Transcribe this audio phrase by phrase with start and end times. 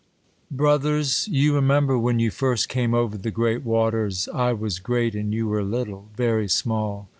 [0.49, 5.13] Brothers \ YOU remember, when you first came over the great waters, I was great
[5.13, 7.07] and you were little; very small.